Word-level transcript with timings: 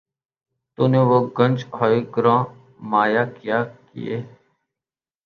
تو 0.77 0.83
نے 0.91 1.01
وہ 1.09 1.17
گنج 1.37 1.57
ہائے 1.77 1.99
گراں 2.13 2.41
مایہ 2.89 3.23
کیا 3.37 3.59
کیے 3.87 4.17